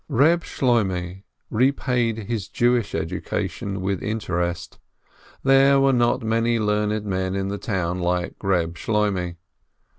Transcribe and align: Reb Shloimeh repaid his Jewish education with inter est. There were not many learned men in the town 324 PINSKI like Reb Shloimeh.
Reb 0.09 0.43
Shloimeh 0.43 1.21
repaid 1.51 2.17
his 2.27 2.47
Jewish 2.47 2.95
education 2.95 3.81
with 3.81 4.01
inter 4.01 4.41
est. 4.41 4.79
There 5.43 5.79
were 5.79 5.93
not 5.93 6.23
many 6.23 6.57
learned 6.57 7.05
men 7.05 7.35
in 7.35 7.49
the 7.49 7.59
town 7.59 7.97
324 7.97 8.01
PINSKI 8.01 8.23
like 8.23 8.43
Reb 8.43 8.75
Shloimeh. 8.77 9.35